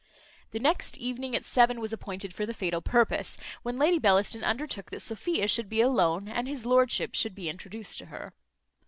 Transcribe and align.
The 0.49 0.57
next 0.57 0.97
evening 0.97 1.35
at 1.35 1.45
seven 1.45 1.79
was 1.79 1.93
appointed 1.93 2.33
for 2.33 2.47
the 2.47 2.55
fatal 2.55 2.81
purpose, 2.81 3.37
when 3.61 3.77
Lady 3.77 3.99
Bellaston 3.99 4.43
undertook 4.43 4.89
that 4.89 4.99
Sophia 5.01 5.47
should 5.47 5.69
be 5.69 5.79
alone, 5.79 6.27
and 6.27 6.47
his 6.47 6.65
lordship 6.65 7.13
should 7.13 7.35
be 7.35 7.49
introduced 7.49 7.99
to 7.99 8.07
her. 8.07 8.33